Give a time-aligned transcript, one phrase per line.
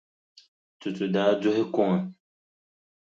[0.79, 1.97] Tutu daa duhi kuŋa.